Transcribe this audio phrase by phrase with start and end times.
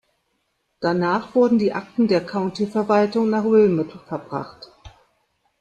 [0.79, 4.71] Danach wurden die Akten der Countyverwaltung nach Wilmot verbracht.